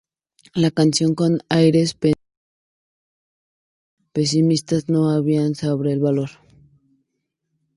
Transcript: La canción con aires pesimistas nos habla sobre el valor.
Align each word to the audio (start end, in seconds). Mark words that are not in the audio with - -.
La 0.55 0.71
canción 0.71 1.13
con 1.13 1.41
aires 1.47 1.95
pesimistas 4.13 4.89
nos 4.89 5.13
habla 5.15 5.53
sobre 5.53 5.93
el 5.93 5.99
valor. 5.99 6.31